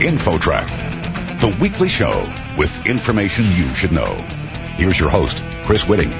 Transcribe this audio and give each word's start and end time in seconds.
InfoTrack, 0.00 1.40
the 1.40 1.54
weekly 1.60 1.90
show 1.90 2.24
with 2.56 2.86
information 2.86 3.44
you 3.44 3.68
should 3.74 3.92
know. 3.92 4.14
Here's 4.76 4.98
your 4.98 5.10
host, 5.10 5.36
Chris 5.64 5.84
Whitting. 5.84 6.10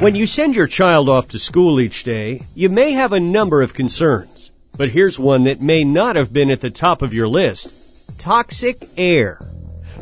When 0.00 0.14
you 0.14 0.26
send 0.26 0.54
your 0.54 0.68
child 0.68 1.08
off 1.08 1.28
to 1.28 1.40
school 1.40 1.80
each 1.80 2.04
day, 2.04 2.42
you 2.54 2.68
may 2.68 2.92
have 2.92 3.12
a 3.12 3.18
number 3.18 3.62
of 3.62 3.74
concerns. 3.74 4.52
But 4.78 4.90
here's 4.90 5.18
one 5.18 5.44
that 5.44 5.60
may 5.60 5.82
not 5.82 6.14
have 6.14 6.32
been 6.32 6.52
at 6.52 6.60
the 6.60 6.70
top 6.70 7.02
of 7.02 7.12
your 7.12 7.26
list. 7.26 8.20
Toxic 8.20 8.76
air. 8.96 9.40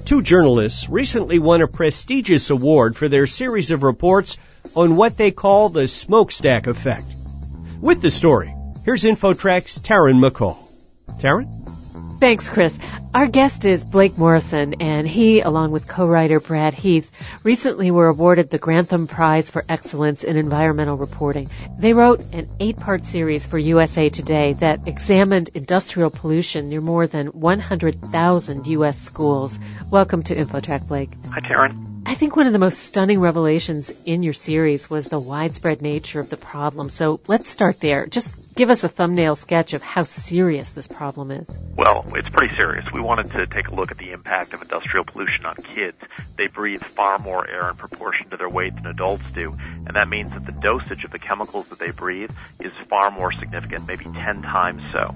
Two 0.05 0.21
journalists 0.21 0.87
recently 0.91 1.39
won 1.39 1.63
a 1.63 1.67
prestigious 1.67 2.51
award 2.51 2.95
for 2.95 3.09
their 3.09 3.27
series 3.27 3.71
of 3.71 3.83
reports 3.83 4.37
on 4.77 4.97
what 4.97 5.17
they 5.17 5.31
call 5.31 5.71
the 5.71 5.89
smokestack 5.89 6.67
effect. 6.67 7.07
With 7.81 8.03
the 8.03 8.11
story, 8.11 8.55
here's 8.85 9.05
InfoTrack's 9.05 9.79
Taryn 9.79 10.21
McCall. 10.21 10.59
Taryn? 11.21 11.64
Thanks, 12.25 12.49
Chris. 12.49 12.79
Our 13.13 13.27
guest 13.27 13.67
is 13.67 13.85
Blake 13.85 14.17
Morrison, 14.17 14.77
and 14.81 15.07
he, 15.07 15.43
along 15.43 15.73
with 15.73 15.87
co-writer 15.87 16.41
Brad 16.41 16.73
Heath, 16.73 17.13
recently 17.45 17.91
were 17.91 18.09
awarded 18.09 18.49
the 18.49 18.57
Grantham 18.57 19.07
Prize 19.07 19.51
for 19.51 19.63
Excellence 19.69 20.25
in 20.25 20.39
Environmental 20.39 20.97
Reporting. 20.97 21.49
They 21.79 21.93
wrote 21.93 22.25
an 22.33 22.49
eight-part 22.61 23.05
series 23.05 23.45
for 23.45 23.59
USA 23.59 24.09
Today 24.09 24.55
that 24.55 24.89
examined 24.89 25.51
industrial 25.53 26.09
pollution 26.09 26.71
near 26.71 26.81
more 26.81 27.07
than 27.07 27.27
100,000 27.27 28.67
U.S. 28.69 28.99
schools. 28.99 29.59
Welcome 29.91 30.23
to 30.23 30.35
InfoTrack, 30.35 30.89
Blake. 30.89 31.11
Hi, 31.31 31.41
Taryn. 31.41 31.94
I 32.07 32.15
think 32.15 32.37
one 32.37 32.47
of 32.47 32.53
the 32.53 32.59
most 32.59 32.81
stunning 32.81 33.19
revelations 33.19 33.91
in 34.05 34.23
your 34.23 34.35
series 34.35 34.91
was 34.91 35.09
the 35.09 35.19
widespread 35.19 35.81
nature 35.81 36.21
of 36.21 36.29
the 36.29 36.37
problem. 36.37 36.91
So 36.91 37.21
let's 37.27 37.49
start 37.49 37.81
there. 37.81 38.07
Just 38.07 38.55
give 38.55 38.69
us 38.69 38.85
a 38.85 38.89
thumbnail 38.89 39.35
sketch 39.37 39.73
of 39.73 39.83
how 39.83 40.03
serious 40.03 40.73
this 40.73 40.87
problem 40.87 41.31
is. 41.31 41.57
Well, 41.77 42.05
it's 42.09 42.29
pretty 42.29 42.55
serious. 42.55 42.85
We 42.93 43.01
wanted 43.01 43.31
to 43.33 43.47
take 43.47 43.69
a 43.69 43.75
look 43.75 43.91
at 43.91 43.97
the 43.97 44.11
impact 44.11 44.53
of 44.53 44.61
industrial 44.61 45.07
pollution 45.07 45.47
on 45.47 45.55
kids. 45.57 45.97
They 46.37 46.47
breathe 46.49 46.83
far 46.83 47.19
more 47.21 47.49
air 47.49 47.71
in 47.71 47.77
proportion 47.77 48.29
to 48.31 48.37
their 48.37 48.51
weight 48.51 48.75
than 48.77 48.87
adults 48.87 49.31
do, 49.33 49.51
and 49.87 49.97
that 49.97 50.09
means 50.09 50.31
that 50.33 50.45
the 50.45 50.53
dosage 50.53 51.05
of 51.05 51.11
the 51.11 51.19
chemicals 51.19 51.69
that 51.69 51.79
they 51.79 51.91
breathe 51.91 52.31
is 52.61 52.73
far 52.89 53.11
more 53.13 53.33
significant, 53.33 53.87
maybe 53.89 54.05
10 54.05 54.43
times 54.43 54.83
so. 54.93 55.09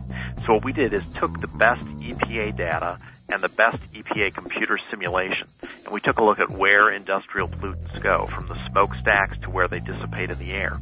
So 0.47 0.55
what 0.55 0.65
we 0.65 0.73
did 0.73 0.95
is 0.95 1.07
took 1.15 1.39
the 1.41 1.49
best 1.49 1.85
EPA 1.85 2.57
data 2.57 2.99
and 3.31 3.43
the 3.43 3.49
best 3.51 3.83
EPA 3.93 4.33
computer 4.35 4.79
simulation. 4.91 5.47
And 5.85 5.93
we 5.93 6.01
took 6.01 6.19
a 6.19 6.25
look 6.25 6.41
at 6.41 6.51
where 6.53 6.91
industrial 6.91 7.49
pollutants 7.49 8.03
go, 8.03 8.25
from 8.27 8.49
the 8.49 8.57
smokestacks 8.71 9.37
to 9.43 9.51
where 9.51 9.69
they 9.69 9.81
dissipate 9.81 10.31
in 10.31 10.39
the 10.39 10.53
air. 10.53 10.73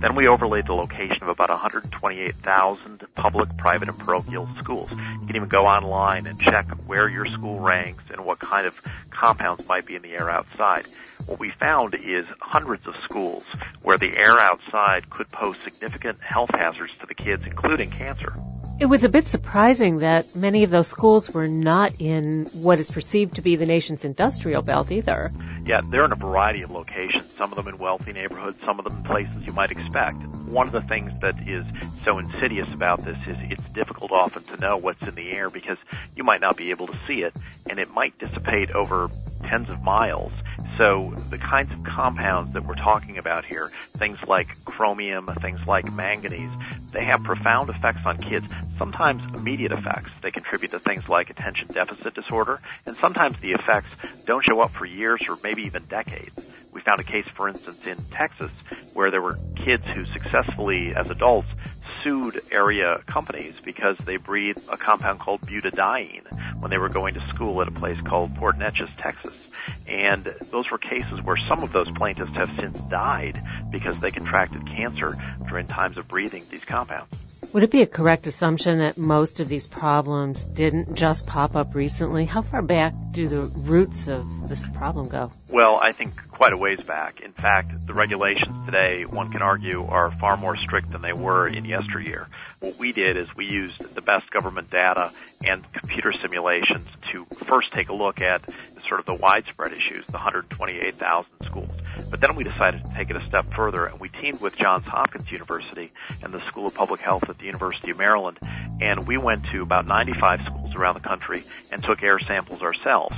Then 0.00 0.14
we 0.14 0.28
overlaid 0.28 0.66
the 0.66 0.74
location 0.74 1.22
of 1.22 1.28
about 1.28 1.48
128,000 1.48 3.06
public, 3.14 3.56
private, 3.56 3.88
and 3.88 3.98
parochial 3.98 4.48
schools. 4.60 4.90
You 4.90 5.26
can 5.26 5.36
even 5.36 5.48
go 5.48 5.66
online 5.66 6.26
and 6.26 6.38
check 6.38 6.66
where 6.86 7.08
your 7.08 7.24
school 7.24 7.60
ranks 7.60 8.04
and 8.10 8.24
what 8.24 8.38
kind 8.38 8.66
of 8.66 8.80
compounds 9.10 9.66
might 9.66 9.86
be 9.86 9.94
in 9.94 10.02
the 10.02 10.12
air 10.12 10.28
outside. 10.28 10.84
What 11.26 11.40
we 11.40 11.48
found 11.48 11.94
is 11.94 12.26
hundreds 12.40 12.86
of 12.86 12.96
schools 12.98 13.46
where 13.82 13.96
the 13.96 14.14
air 14.14 14.38
outside 14.38 15.08
could 15.08 15.30
pose 15.30 15.56
significant 15.58 16.20
health 16.20 16.50
hazards 16.54 16.94
to 16.98 17.06
the 17.06 17.14
kids, 17.14 17.44
including 17.46 17.90
cancer. 17.90 18.34
It 18.76 18.86
was 18.86 19.04
a 19.04 19.08
bit 19.08 19.28
surprising 19.28 19.98
that 19.98 20.34
many 20.34 20.64
of 20.64 20.70
those 20.70 20.88
schools 20.88 21.32
were 21.32 21.46
not 21.46 21.92
in 22.00 22.46
what 22.46 22.80
is 22.80 22.90
perceived 22.90 23.36
to 23.36 23.42
be 23.42 23.54
the 23.54 23.66
nation's 23.66 24.04
industrial 24.04 24.62
belt 24.62 24.90
either. 24.90 25.30
Yeah, 25.64 25.80
they're 25.88 26.04
in 26.04 26.10
a 26.10 26.16
variety 26.16 26.62
of 26.62 26.72
locations, 26.72 27.32
some 27.32 27.52
of 27.52 27.56
them 27.56 27.68
in 27.68 27.78
wealthy 27.78 28.12
neighborhoods, 28.12 28.60
some 28.64 28.80
of 28.80 28.84
them 28.84 28.98
in 28.98 29.04
places 29.04 29.42
you 29.46 29.52
might 29.52 29.70
expect. 29.70 30.20
One 30.48 30.66
of 30.66 30.72
the 30.72 30.82
things 30.82 31.12
that 31.22 31.36
is 31.46 31.64
so 32.02 32.18
insidious 32.18 32.72
about 32.74 32.98
this 33.04 33.16
is 33.28 33.36
it's 33.42 33.62
difficult 33.70 34.10
often 34.10 34.42
to 34.42 34.56
know 34.56 34.76
what's 34.76 35.06
in 35.06 35.14
the 35.14 35.30
air 35.30 35.50
because 35.50 35.78
you 36.16 36.24
might 36.24 36.40
not 36.40 36.56
be 36.56 36.70
able 36.70 36.88
to 36.88 36.98
see 37.06 37.22
it 37.22 37.32
and 37.70 37.78
it 37.78 37.90
might 37.90 38.18
dissipate 38.18 38.72
over 38.72 39.08
tens 39.44 39.68
of 39.70 39.82
miles. 39.84 40.32
So 40.78 41.14
the 41.30 41.38
kinds 41.38 41.70
of 41.70 41.82
compounds 41.84 42.52
that 42.54 42.66
we're 42.66 42.74
talking 42.74 43.18
about 43.18 43.44
here, 43.44 43.70
things 43.94 44.18
like 44.26 44.48
chromium, 44.64 45.26
things 45.40 45.60
like 45.66 45.92
manganese, 45.94 46.50
they 46.92 47.04
have 47.04 47.22
profound 47.22 47.70
effects 47.70 48.00
on 48.04 48.18
kids, 48.18 48.46
sometimes 48.78 49.22
immediate 49.34 49.72
effects. 49.72 50.10
They 50.22 50.30
contribute 50.30 50.70
to 50.72 50.80
things 50.80 51.08
like 51.08 51.30
attention 51.30 51.68
deficit 51.68 52.14
disorder, 52.14 52.58
and 52.86 52.96
sometimes 52.96 53.38
the 53.38 53.52
effects 53.52 53.94
don't 54.26 54.44
show 54.44 54.60
up 54.60 54.70
for 54.72 54.86
years 54.86 55.20
or 55.28 55.38
maybe 55.42 55.62
even 55.62 55.84
decades. 55.84 56.46
We 56.72 56.80
found 56.80 56.98
a 56.98 57.04
case, 57.04 57.26
for 57.36 57.48
instance, 57.48 57.78
in 57.86 57.96
Texas 58.10 58.50
where 58.94 59.10
there 59.10 59.22
were 59.22 59.38
kids 59.56 59.84
who 59.92 60.04
successfully, 60.04 60.92
as 60.94 61.08
adults, 61.10 61.48
sued 62.02 62.40
area 62.50 63.00
companies 63.06 63.54
because 63.64 63.96
they 64.04 64.16
breathed 64.16 64.60
a 64.68 64.76
compound 64.76 65.20
called 65.20 65.40
butadiene 65.42 66.26
when 66.64 66.70
they 66.70 66.78
were 66.78 66.88
going 66.88 67.12
to 67.12 67.20
school 67.20 67.60
at 67.60 67.68
a 67.68 67.70
place 67.70 68.00
called 68.00 68.34
Port 68.36 68.58
Neches, 68.58 68.88
Texas. 68.96 69.50
And 69.86 70.24
those 70.50 70.70
were 70.70 70.78
cases 70.78 71.20
where 71.22 71.36
some 71.46 71.62
of 71.62 71.72
those 71.74 71.90
plaintiffs 71.90 72.34
have 72.36 72.50
since 72.58 72.80
died 72.80 73.38
because 73.70 74.00
they 74.00 74.10
contracted 74.10 74.66
cancer 74.66 75.14
during 75.46 75.66
times 75.66 75.98
of 75.98 76.08
breathing 76.08 76.42
these 76.50 76.64
compounds. 76.64 77.23
Would 77.54 77.62
it 77.62 77.70
be 77.70 77.82
a 77.82 77.86
correct 77.86 78.26
assumption 78.26 78.78
that 78.78 78.98
most 78.98 79.38
of 79.38 79.48
these 79.48 79.68
problems 79.68 80.42
didn't 80.42 80.96
just 80.96 81.28
pop 81.28 81.54
up 81.54 81.76
recently? 81.76 82.24
How 82.24 82.42
far 82.42 82.62
back 82.62 82.94
do 83.12 83.28
the 83.28 83.42
roots 83.42 84.08
of 84.08 84.48
this 84.48 84.66
problem 84.66 85.08
go? 85.08 85.30
Well, 85.52 85.78
I 85.80 85.92
think 85.92 86.16
quite 86.32 86.52
a 86.52 86.56
ways 86.56 86.82
back. 86.82 87.20
In 87.20 87.30
fact, 87.30 87.86
the 87.86 87.94
regulations 87.94 88.52
today, 88.66 89.04
one 89.04 89.30
can 89.30 89.40
argue, 89.40 89.84
are 89.84 90.10
far 90.10 90.36
more 90.36 90.56
strict 90.56 90.90
than 90.90 91.00
they 91.00 91.12
were 91.12 91.46
in 91.46 91.64
yesteryear. 91.64 92.26
What 92.58 92.76
we 92.80 92.90
did 92.90 93.16
is 93.16 93.28
we 93.36 93.46
used 93.46 93.94
the 93.94 94.02
best 94.02 94.28
government 94.32 94.68
data 94.68 95.12
and 95.46 95.64
computer 95.72 96.10
simulations 96.12 96.88
to 97.12 97.24
first 97.44 97.72
take 97.72 97.88
a 97.88 97.94
look 97.94 98.20
at 98.20 98.42
sort 98.94 99.00
of 99.00 99.06
the 99.06 99.20
widespread 99.20 99.72
issues, 99.72 100.06
the 100.06 100.12
128,000 100.12 101.26
schools. 101.42 101.72
But 102.12 102.20
then 102.20 102.36
we 102.36 102.44
decided 102.44 102.84
to 102.84 102.94
take 102.94 103.10
it 103.10 103.16
a 103.16 103.20
step 103.20 103.52
further 103.52 103.86
and 103.86 103.98
we 103.98 104.08
teamed 104.08 104.40
with 104.40 104.56
Johns 104.56 104.84
Hopkins 104.84 105.32
University 105.32 105.90
and 106.22 106.32
the 106.32 106.38
School 106.38 106.68
of 106.68 106.76
Public 106.76 107.00
Health 107.00 107.28
at 107.28 107.38
the 107.38 107.46
University 107.46 107.90
of 107.90 107.98
Maryland 107.98 108.38
and 108.80 109.04
we 109.08 109.18
went 109.18 109.46
to 109.46 109.62
about 109.62 109.86
95 109.86 110.42
schools 110.42 110.76
around 110.76 110.94
the 110.94 111.00
country 111.00 111.42
and 111.72 111.82
took 111.82 112.04
air 112.04 112.20
samples 112.20 112.62
ourselves. 112.62 113.16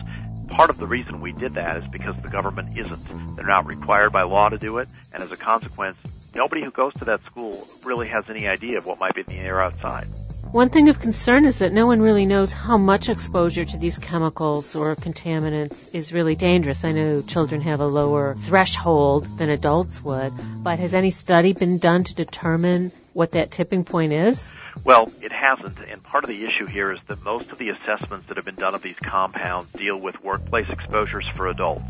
Part 0.49 0.71
of 0.71 0.79
the 0.79 0.87
reason 0.87 1.21
we 1.21 1.33
did 1.33 1.53
that 1.55 1.77
is 1.77 1.87
because 1.89 2.17
the 2.23 2.31
government 2.31 2.79
isn't. 2.79 3.37
They're 3.37 3.45
not 3.45 3.67
required 3.67 4.13
by 4.13 4.23
law 4.23 4.49
to 4.49 4.57
do 4.57 4.79
it 4.79 4.91
and 5.13 5.23
as 5.23 5.31
a 5.31 5.37
consequence, 5.37 5.99
nobody 6.35 6.65
who 6.65 6.71
goes 6.71 6.95
to 6.95 7.05
that 7.05 7.23
school 7.23 7.69
really 7.85 8.09
has 8.09 8.31
any 8.31 8.49
idea 8.49 8.79
of 8.79 8.87
what 8.87 8.99
might 8.99 9.15
be 9.15 9.21
in 9.21 9.27
the 9.27 9.37
air 9.37 9.63
outside. 9.63 10.07
One 10.53 10.71
thing 10.71 10.89
of 10.89 11.01
concern 11.01 11.45
is 11.45 11.59
that 11.59 11.73
no 11.73 11.87
one 11.87 12.01
really 12.01 12.25
knows 12.25 12.53
how 12.53 12.79
much 12.79 13.09
exposure 13.09 13.65
to 13.65 13.77
these 13.77 13.99
chemicals 13.99 14.75
or 14.75 14.95
contaminants 14.95 15.95
is 15.95 16.13
really 16.13 16.35
dangerous. 16.35 16.85
I 16.85 16.93
know 16.93 17.21
children 17.21 17.61
have 17.61 17.81
a 17.81 17.87
lower 17.87 18.35
threshold 18.35 19.25
than 19.39 19.51
adults 19.51 20.03
would, 20.03 20.33
but 20.63 20.79
has 20.79 20.95
any 20.95 21.11
study 21.11 21.53
been 21.53 21.79
done 21.79 22.05
to 22.05 22.15
determine 22.15 22.91
what 23.17 23.31
that 23.31 23.51
tipping 23.51 23.83
point 23.83 24.13
is? 24.13 24.53
Well, 24.85 25.11
it 25.23 25.33
hasn't, 25.33 25.79
and 25.89 26.03
part 26.03 26.25
of 26.25 26.29
the 26.29 26.45
issue 26.45 26.67
here 26.67 26.93
is 26.93 27.01
that 27.05 27.25
most 27.25 27.51
of 27.51 27.57
the 27.57 27.71
assessments 27.71 28.27
that 28.27 28.37
have 28.37 28.45
been 28.45 28.57
done 28.57 28.75
of 28.75 28.83
these 28.83 28.99
compounds 28.99 29.71
deal 29.71 29.99
with 29.99 30.23
workplace 30.23 30.69
exposures 30.69 31.27
for 31.29 31.49
adults. 31.49 31.83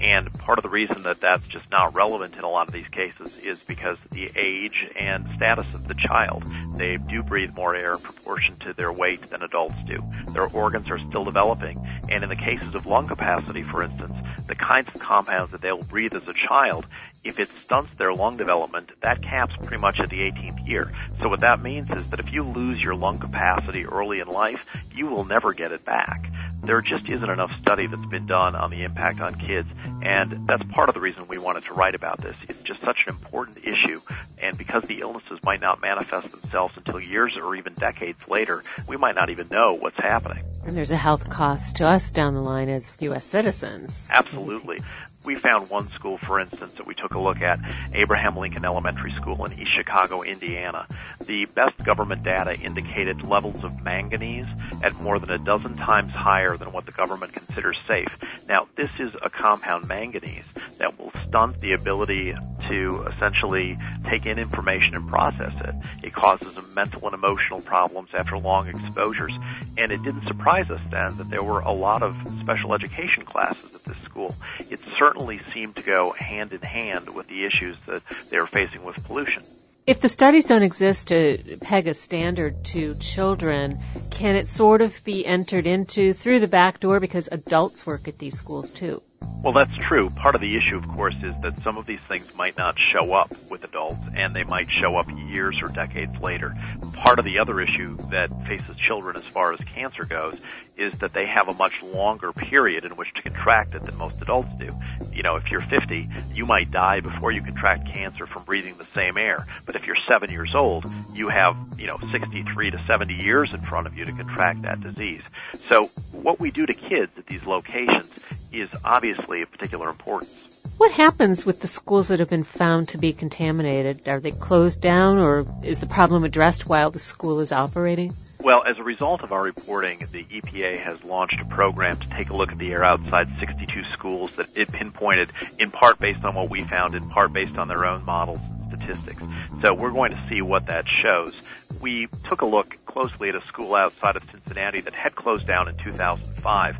And 0.00 0.32
part 0.40 0.58
of 0.58 0.64
the 0.64 0.68
reason 0.68 1.04
that 1.04 1.20
that's 1.20 1.44
just 1.44 1.70
not 1.70 1.94
relevant 1.94 2.34
in 2.34 2.42
a 2.42 2.48
lot 2.48 2.66
of 2.66 2.74
these 2.74 2.88
cases 2.88 3.38
is 3.38 3.62
because 3.62 3.96
the 4.10 4.28
age 4.36 4.84
and 4.96 5.30
status 5.30 5.72
of 5.72 5.86
the 5.86 5.94
child. 5.94 6.42
They 6.74 6.96
do 6.96 7.22
breathe 7.22 7.54
more 7.54 7.76
air 7.76 7.92
in 7.92 8.00
proportion 8.00 8.56
to 8.64 8.72
their 8.72 8.92
weight 8.92 9.22
than 9.30 9.44
adults 9.44 9.76
do. 9.86 9.98
Their 10.32 10.48
organs 10.48 10.90
are 10.90 10.98
still 10.98 11.24
developing, 11.24 11.78
and 12.10 12.24
in 12.24 12.28
the 12.28 12.34
cases 12.34 12.74
of 12.74 12.86
lung 12.86 13.06
capacity, 13.06 13.62
for 13.62 13.84
instance, 13.84 14.14
the 14.46 14.54
kinds 14.54 14.88
of 14.88 15.00
compounds 15.00 15.52
that 15.52 15.60
they 15.60 15.72
will 15.72 15.82
breathe 15.82 16.14
as 16.14 16.26
a 16.26 16.34
child, 16.34 16.86
if 17.24 17.38
it 17.38 17.48
stunts 17.48 17.92
their 17.94 18.12
lung 18.12 18.36
development, 18.36 18.90
that 19.00 19.22
caps 19.22 19.54
pretty 19.56 19.80
much 19.80 20.00
at 20.00 20.10
the 20.10 20.20
18th 20.20 20.66
year. 20.66 20.90
So 21.20 21.28
what 21.28 21.40
that 21.40 21.62
means 21.62 21.90
is 21.90 22.08
that 22.08 22.20
if 22.20 22.32
you 22.32 22.42
lose 22.42 22.80
your 22.80 22.94
lung 22.94 23.18
capacity 23.18 23.86
early 23.86 24.20
in 24.20 24.28
life, 24.28 24.66
you 24.94 25.06
will 25.06 25.24
never 25.24 25.52
get 25.52 25.72
it 25.72 25.84
back 25.84 26.31
there 26.62 26.80
just 26.80 27.08
isn't 27.08 27.28
enough 27.28 27.52
study 27.58 27.86
that's 27.86 28.06
been 28.06 28.26
done 28.26 28.54
on 28.54 28.70
the 28.70 28.82
impact 28.82 29.20
on 29.20 29.34
kids. 29.34 29.68
And 30.02 30.46
that's 30.46 30.62
part 30.70 30.88
of 30.88 30.94
the 30.94 31.00
reason 31.00 31.26
we 31.28 31.38
wanted 31.38 31.64
to 31.64 31.74
write 31.74 31.94
about 31.94 32.18
this. 32.18 32.40
It's 32.48 32.60
just 32.62 32.80
such 32.80 32.98
an 33.06 33.14
important 33.14 33.58
issue. 33.64 34.00
And 34.40 34.56
because 34.56 34.84
the 34.84 35.00
illnesses 35.00 35.38
might 35.44 35.60
not 35.60 35.80
manifest 35.80 36.30
themselves 36.30 36.76
until 36.76 37.00
years 37.00 37.36
or 37.36 37.54
even 37.56 37.74
decades 37.74 38.28
later, 38.28 38.62
we 38.88 38.96
might 38.96 39.14
not 39.14 39.30
even 39.30 39.48
know 39.48 39.74
what's 39.74 39.96
happening. 39.96 40.42
And 40.64 40.76
there's 40.76 40.90
a 40.90 40.96
health 40.96 41.28
cost 41.28 41.76
to 41.76 41.86
us 41.86 42.12
down 42.12 42.34
the 42.34 42.42
line 42.42 42.68
as 42.68 42.96
U.S. 43.00 43.24
citizens. 43.24 44.08
Absolutely. 44.10 44.78
We 45.24 45.36
found 45.36 45.70
one 45.70 45.88
school, 45.90 46.18
for 46.18 46.40
instance, 46.40 46.74
that 46.74 46.86
we 46.86 46.94
took 46.94 47.14
a 47.14 47.20
look 47.20 47.42
at, 47.42 47.60
Abraham 47.94 48.36
Lincoln 48.36 48.64
Elementary 48.64 49.12
School 49.12 49.44
in 49.44 49.52
East 49.52 49.72
Chicago, 49.74 50.22
Indiana. 50.22 50.86
The 51.26 51.46
best 51.46 51.78
government 51.84 52.24
data 52.24 52.58
indicated 52.58 53.26
levels 53.26 53.62
of 53.62 53.84
manganese 53.84 54.46
at 54.82 54.94
more 55.00 55.20
than 55.20 55.30
a 55.30 55.38
dozen 55.38 55.74
times 55.74 56.10
higher 56.10 56.56
than 56.56 56.72
what 56.72 56.86
the 56.86 56.92
government 56.92 57.32
considers 57.32 57.78
safe. 57.88 58.18
Now, 58.48 58.66
this 58.76 58.90
is 58.98 59.14
a 59.22 59.30
compound 59.30 59.86
manganese 59.86 60.48
that 60.78 60.98
will 60.98 61.12
stunt 61.28 61.60
the 61.60 61.72
ability 61.72 62.34
to 62.68 63.06
essentially 63.14 63.76
take 64.06 64.26
in 64.26 64.38
information 64.38 64.94
and 64.94 65.08
process 65.08 65.54
it. 65.60 65.74
It 66.02 66.12
causes 66.12 66.52
mental 66.74 67.06
and 67.06 67.14
emotional 67.14 67.60
problems 67.60 68.08
after 68.14 68.38
long 68.38 68.68
exposures. 68.68 69.32
And 69.78 69.92
it 69.92 70.02
didn't 70.02 70.24
surprise 70.24 70.70
us 70.70 70.82
then 70.90 71.16
that 71.16 71.28
there 71.30 71.42
were 71.42 71.60
a 71.60 71.72
lot 71.72 72.02
of 72.02 72.16
special 72.40 72.74
education 72.74 73.24
classes 73.24 73.74
at 73.74 73.84
this 73.84 74.01
school. 74.12 74.34
It 74.70 74.80
certainly 74.98 75.40
seemed 75.52 75.76
to 75.76 75.82
go 75.82 76.14
hand 76.16 76.52
in 76.52 76.60
hand 76.60 77.14
with 77.14 77.26
the 77.28 77.44
issues 77.44 77.76
that 77.86 78.02
they 78.30 78.38
were 78.38 78.46
facing 78.46 78.84
with 78.84 79.02
pollution. 79.04 79.42
If 79.84 80.00
the 80.00 80.08
studies 80.08 80.44
don't 80.44 80.62
exist 80.62 81.08
to 81.08 81.58
peg 81.60 81.88
a 81.88 81.94
standard 81.94 82.64
to 82.66 82.94
children, 82.94 83.80
can 84.10 84.36
it 84.36 84.46
sort 84.46 84.80
of 84.80 85.02
be 85.04 85.26
entered 85.26 85.66
into 85.66 86.12
through 86.12 86.38
the 86.38 86.46
back 86.46 86.78
door 86.78 87.00
because 87.00 87.28
adults 87.32 87.84
work 87.84 88.06
at 88.06 88.18
these 88.18 88.38
schools 88.38 88.70
too? 88.70 89.02
Well, 89.42 89.52
that's 89.52 89.76
true. 89.76 90.08
Part 90.08 90.36
of 90.36 90.40
the 90.40 90.56
issue, 90.56 90.76
of 90.76 90.86
course, 90.86 91.16
is 91.16 91.34
that 91.42 91.58
some 91.58 91.76
of 91.76 91.84
these 91.84 92.00
things 92.00 92.36
might 92.36 92.56
not 92.56 92.76
show 92.78 93.12
up 93.12 93.28
with 93.50 93.64
adults, 93.64 93.98
and 94.14 94.32
they 94.32 94.44
might 94.44 94.70
show 94.70 94.96
up 94.96 95.08
years 95.28 95.60
or 95.60 95.68
decades 95.68 96.16
later. 96.20 96.54
Part 96.92 97.18
of 97.18 97.24
the 97.24 97.40
other 97.40 97.60
issue 97.60 97.96
that 98.10 98.30
faces 98.46 98.76
children 98.76 99.16
as 99.16 99.26
far 99.26 99.52
as 99.52 99.58
cancer 99.64 100.04
goes 100.04 100.40
is 100.76 100.96
that 101.00 101.12
they 101.12 101.26
have 101.26 101.48
a 101.48 101.54
much 101.54 101.82
longer 101.82 102.32
period 102.32 102.84
in 102.84 102.92
which 102.92 103.12
to 103.14 103.22
contract 103.22 103.74
it 103.74 103.82
than 103.82 103.96
most 103.98 104.22
adults 104.22 104.48
do. 104.60 104.68
You 105.12 105.24
know, 105.24 105.34
if 105.34 105.50
you're 105.50 105.60
50, 105.60 106.08
you 106.32 106.46
might 106.46 106.70
die 106.70 107.00
before 107.00 107.32
you 107.32 107.42
contract 107.42 107.92
cancer 107.92 108.26
from 108.26 108.44
breathing 108.44 108.76
the 108.76 108.84
same 108.84 109.18
air. 109.18 109.44
But 109.66 109.74
if 109.74 109.88
you're 109.88 109.96
7 110.08 110.30
years 110.30 110.52
old, 110.54 110.86
you 111.14 111.28
have, 111.28 111.56
you 111.76 111.88
know, 111.88 111.98
63 112.12 112.70
to 112.70 112.84
70 112.86 113.14
years 113.14 113.52
in 113.52 113.60
front 113.60 113.88
of 113.88 113.98
you 113.98 114.04
to 114.04 114.12
contract 114.12 114.62
that 114.62 114.80
disease. 114.80 115.24
So 115.54 115.86
what 116.12 116.38
we 116.38 116.52
do 116.52 116.64
to 116.64 116.74
kids 116.74 117.10
at 117.18 117.26
these 117.26 117.44
locations 117.44 118.12
is 118.52 118.68
obviously 118.84 119.42
of 119.42 119.50
particular 119.50 119.88
importance. 119.88 120.60
What 120.78 120.92
happens 120.92 121.46
with 121.46 121.60
the 121.60 121.68
schools 121.68 122.08
that 122.08 122.18
have 122.20 122.30
been 122.30 122.42
found 122.42 122.88
to 122.88 122.98
be 122.98 123.12
contaminated? 123.12 124.08
Are 124.08 124.20
they 124.20 124.30
closed 124.32 124.80
down 124.80 125.18
or 125.18 125.46
is 125.62 125.80
the 125.80 125.86
problem 125.86 126.24
addressed 126.24 126.68
while 126.68 126.90
the 126.90 126.98
school 126.98 127.40
is 127.40 127.52
operating? 127.52 128.12
Well, 128.42 128.64
as 128.66 128.78
a 128.78 128.82
result 128.82 129.22
of 129.22 129.30
our 129.30 129.42
reporting, 129.42 130.00
the 130.10 130.24
EPA 130.24 130.78
has 130.78 131.04
launched 131.04 131.40
a 131.40 131.44
program 131.44 131.96
to 131.96 132.08
take 132.08 132.30
a 132.30 132.36
look 132.36 132.50
at 132.50 132.58
the 132.58 132.72
air 132.72 132.84
outside 132.84 133.28
62 133.38 133.84
schools 133.92 134.34
that 134.36 134.56
it 134.56 134.72
pinpointed 134.72 135.30
in 135.60 135.70
part 135.70 136.00
based 136.00 136.24
on 136.24 136.34
what 136.34 136.50
we 136.50 136.62
found, 136.62 136.96
in 136.96 137.08
part 137.08 137.32
based 137.32 137.56
on 137.56 137.68
their 137.68 137.86
own 137.86 138.04
models 138.04 138.40
and 138.40 138.80
statistics. 138.80 139.22
So 139.62 139.74
we're 139.74 139.92
going 139.92 140.10
to 140.10 140.26
see 140.28 140.42
what 140.42 140.66
that 140.66 140.86
shows. 140.88 141.40
We 141.80 142.08
took 142.28 142.42
a 142.42 142.46
look 142.46 142.84
closely 142.86 143.28
at 143.28 143.36
a 143.36 143.46
school 143.46 143.76
outside 143.76 144.16
of 144.16 144.24
Cincinnati 144.32 144.80
that 144.80 144.94
had 144.94 145.14
closed 145.14 145.46
down 145.46 145.68
in 145.68 145.76
2005 145.76 146.76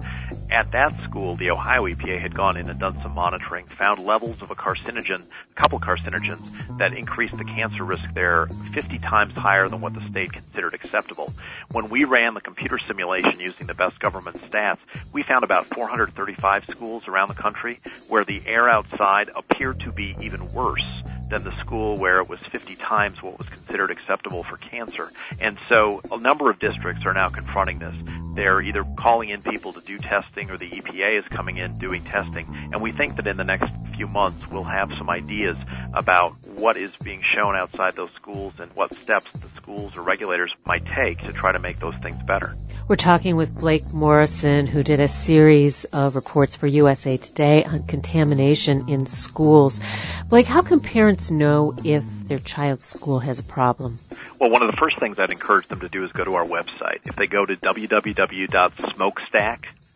at 0.51 0.71
that 0.73 0.93
school, 1.05 1.35
the 1.35 1.51
Ohio 1.51 1.87
EPA 1.87 2.21
had 2.21 2.35
gone 2.35 2.57
in 2.57 2.69
and 2.69 2.79
done 2.79 3.01
some 3.03 3.15
monitoring, 3.15 3.67
found 3.67 4.05
levels 4.05 4.43
of 4.43 4.51
a 4.51 4.55
carcinogen, 4.55 5.23
a 5.23 5.55
couple 5.55 5.81
carcinogens 5.81 6.79
that 6.79 6.93
increased 6.93 7.37
the 7.37 7.45
cancer 7.45 7.85
risk 7.85 8.05
there 8.15 8.47
50 8.73 8.99
times 8.99 9.33
higher 9.35 9.69
than 9.69 9.81
what 9.81 9.95
the 9.95 10.07
state 10.11 10.33
considered 10.33 10.75
acceptable. 10.75 11.33
When 11.73 11.89
we 11.89 12.05
ran 12.05 12.35
the 12.35 12.41
computer 12.41 12.79
simulation 12.87 13.41
using 13.41 13.67
the 13.67 13.75
best 13.75 13.99
government 13.99 14.37
stats, 14.37 14.79
we 15.13 15.23
found 15.23 15.45
about 15.45 15.67
435 15.67 16.65
schools 16.69 17.09
around 17.09 17.29
the 17.29 17.35
country 17.35 17.79
where 18.09 18.25
the 18.25 18.43
air 18.47 18.69
outside 18.69 19.31
appeared 19.35 19.81
to 19.81 19.93
be 19.93 20.17
even 20.21 20.47
worse 20.49 21.03
than 21.31 21.45
the 21.45 21.53
school 21.61 21.97
where 21.97 22.21
it 22.21 22.29
was 22.29 22.43
50 22.43 22.77
times 22.77 23.23
what 23.23 23.39
was 23.39 23.49
considered 23.49 23.91
acceptable 23.91 24.45
for 24.45 24.57
cancer. 24.59 25.11
And 25.41 25.59
so 25.69 26.01
a 26.13 26.19
number 26.19 26.51
of 26.51 26.59
districts 26.59 27.07
are 27.07 27.15
now 27.15 27.31
confronting 27.31 27.79
this. 27.79 27.97
They're 28.35 28.63
either 28.63 28.85
calling 28.97 29.29
in 29.29 29.43
people 29.43 29.73
to 29.73 29.81
do 29.81 29.99
testing 29.99 30.51
or 30.51 30.57
the 30.57 30.69
EPA 30.69 31.19
is 31.19 31.25
coming 31.29 31.59
in 31.59 31.75
doing 31.79 32.03
testing. 32.05 32.47
And 32.73 32.81
we 32.81 32.93
think 32.93 33.17
that 33.17 33.27
in 33.27 33.37
the 33.37 33.45
next 33.45 33.73
few 33.95 34.07
months 34.07 34.49
we'll 34.49 34.65
have 34.65 34.91
some 34.97 35.11
ideas 35.11 35.57
about 35.95 36.33
what 36.57 36.77
is 36.77 36.95
being 36.97 37.23
shown 37.23 37.57
outside 37.57 37.95
those 37.95 38.11
schools 38.13 38.55
and 38.59 38.71
what 38.75 38.95
steps 38.95 39.31
the 39.33 39.49
schools 39.61 39.97
or 39.97 40.03
regulators 40.03 40.53
might 40.67 40.85
take 40.87 41.19
to 41.19 41.33
try 41.33 41.53
to 41.53 41.59
make 41.59 41.79
those 41.79 41.95
things 42.03 42.17
better. 42.25 42.57
We're 42.89 42.97
talking 42.97 43.37
with 43.37 43.55
Blake 43.57 43.93
Morrison, 43.93 44.67
who 44.67 44.83
did 44.83 45.01
a 45.01 45.07
series 45.07 45.85
of 45.85 46.17
reports 46.17 46.57
for 46.57 46.67
USA 46.67 47.17
Today 47.17 47.65
on 47.65 47.85
contamination 47.85 48.89
in 48.89 49.07
schools. 49.07 49.81
Blake, 50.29 50.47
how 50.47 50.63
can 50.63 50.81
parents 50.81 51.31
know 51.31 51.75
if 51.85 52.05
their 52.25 52.39
child's 52.39 52.85
school 52.85 53.21
has 53.21 53.39
a 53.39 53.45
problem? 53.45 53.99
Well, 54.41 54.51
one 54.51 54.63
of 54.63 54.71
the 54.71 54.77
first 54.77 54.99
things 54.99 55.19
I'd 55.19 55.31
encourage 55.31 55.69
them 55.69 55.81
to 55.81 55.89
do 55.89 56.05
is 56.05 56.11
go 56.13 56.25
to 56.25 56.35
our 56.35 56.45
website. 56.45 57.01
If 57.05 57.15
they 57.17 57.29
go 57.29 57.47
to 57.47 57.55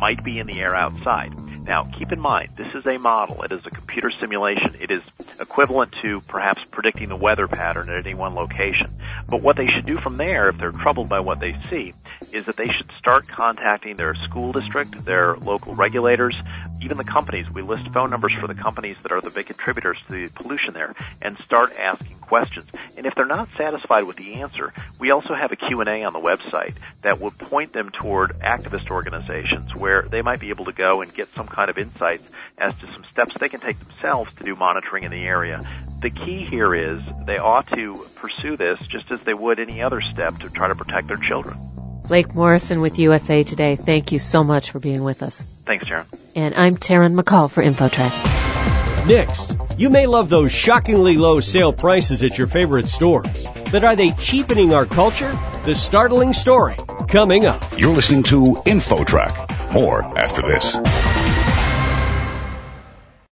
might 0.00 0.22
be 0.24 0.38
in 0.38 0.46
the 0.46 0.60
air 0.60 0.74
outside. 0.74 1.32
Now, 1.64 1.84
keep 1.84 2.10
in 2.10 2.20
mind, 2.20 2.50
this 2.56 2.74
is 2.74 2.84
a 2.86 2.98
model. 2.98 3.42
It 3.42 3.52
is 3.52 3.64
a 3.66 3.70
computer 3.70 4.10
simulation. 4.10 4.76
It 4.80 4.90
is 4.90 5.02
equivalent 5.40 5.94
to 6.02 6.20
perhaps 6.22 6.62
predicting 6.70 7.08
the 7.08 7.16
weather 7.16 7.46
pattern 7.46 7.88
at 7.90 8.06
any 8.06 8.14
one 8.14 8.34
location. 8.34 8.86
But 9.28 9.42
what 9.42 9.56
they 9.56 9.68
should 9.68 9.86
do 9.86 9.98
from 9.98 10.16
there, 10.16 10.48
if 10.48 10.58
they're 10.58 10.72
troubled 10.72 11.08
by 11.08 11.20
what 11.20 11.38
they 11.38 11.54
see, 11.68 11.92
is 12.32 12.46
that 12.46 12.56
they 12.56 12.68
should 12.68 12.90
start 12.98 13.28
contacting 13.28 13.96
their 13.96 14.14
school 14.14 14.52
district, 14.52 15.04
their 15.04 15.36
local 15.36 15.74
regulators, 15.74 16.36
even 16.82 16.96
the 16.96 17.04
companies. 17.04 17.48
We 17.50 17.62
list 17.62 17.88
phone 17.92 18.10
numbers 18.10 18.32
for 18.40 18.46
the 18.46 18.54
companies 18.54 18.98
that 19.02 19.12
are 19.12 19.20
the 19.20 19.30
big 19.30 19.46
contributors 19.46 19.98
to 20.08 20.26
the 20.26 20.32
pollution 20.34 20.74
there, 20.74 20.94
and 21.22 21.36
start 21.38 21.72
asking 21.78 22.18
questions. 22.18 22.68
And 22.96 23.06
if 23.06 23.14
they're 23.14 23.26
not 23.26 23.48
satisfied 23.58 24.04
with 24.04 24.16
the 24.16 24.40
answer, 24.40 24.72
we 24.98 25.10
also 25.10 25.34
have 25.34 25.52
a 25.52 25.56
Q&A 25.56 26.04
on 26.04 26.12
the 26.12 26.20
website 26.20 26.76
that 27.02 27.20
will 27.20 27.30
point 27.30 27.72
them 27.72 27.90
toward 27.90 28.30
activist 28.40 28.90
organizations 28.90 29.74
where 29.74 30.02
they 30.02 30.22
might 30.22 30.40
be 30.40 30.50
able 30.50 30.64
to 30.64 30.72
go 30.72 31.02
and 31.02 31.12
get 31.12 31.28
some 31.28 31.46
kind 31.50 31.68
of 31.68 31.76
insights 31.76 32.30
as 32.58 32.74
to 32.76 32.86
some 32.86 33.04
steps 33.10 33.36
they 33.38 33.48
can 33.48 33.60
take 33.60 33.78
themselves 33.78 34.34
to 34.36 34.44
do 34.44 34.56
monitoring 34.56 35.04
in 35.04 35.10
the 35.10 35.24
area. 35.24 35.60
The 36.00 36.10
key 36.10 36.46
here 36.46 36.74
is 36.74 36.98
they 37.26 37.36
ought 37.36 37.66
to 37.68 37.94
pursue 38.16 38.56
this 38.56 38.86
just 38.86 39.10
as 39.10 39.20
they 39.20 39.34
would 39.34 39.60
any 39.60 39.82
other 39.82 40.00
step 40.00 40.34
to 40.38 40.50
try 40.50 40.68
to 40.68 40.74
protect 40.74 41.08
their 41.08 41.16
children. 41.16 41.58
Blake 42.10 42.34
Morrison 42.34 42.80
with 42.80 42.98
USA 42.98 43.44
Today. 43.44 43.76
Thank 43.76 44.10
you 44.10 44.18
so 44.18 44.42
much 44.42 44.72
for 44.72 44.80
being 44.80 45.04
with 45.04 45.22
us. 45.22 45.46
Thanks, 45.64 45.86
Sharon. 45.86 46.06
And 46.34 46.54
I'm 46.54 46.74
Taryn 46.74 47.14
McCall 47.14 47.48
for 47.50 47.62
InfoTrack. 47.62 49.06
Next, 49.06 49.56
you 49.78 49.90
may 49.90 50.06
love 50.06 50.28
those 50.28 50.52
shockingly 50.52 51.16
low 51.16 51.40
sale 51.40 51.72
prices 51.72 52.22
at 52.22 52.36
your 52.36 52.46
favorite 52.46 52.88
stores. 52.88 53.46
But 53.70 53.84
are 53.84 53.96
they 53.96 54.10
cheapening 54.10 54.74
our 54.74 54.86
culture? 54.86 55.38
The 55.64 55.74
startling 55.74 56.32
story 56.32 56.76
coming 57.08 57.46
up. 57.46 57.78
You're 57.78 57.94
listening 57.94 58.24
to 58.24 58.56
InfoTrack. 58.66 59.72
More 59.72 60.02
after 60.18 60.42
this. 60.42 60.76